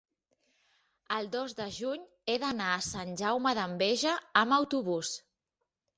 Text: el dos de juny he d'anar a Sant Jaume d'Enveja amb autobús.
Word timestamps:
el 1.17 1.27
dos 1.35 1.53
de 1.59 1.67
juny 1.75 2.01
he 2.35 2.39
d'anar 2.45 2.71
a 2.77 2.81
Sant 2.87 3.13
Jaume 3.23 3.53
d'Enveja 3.61 4.19
amb 4.45 4.57
autobús. 4.59 5.13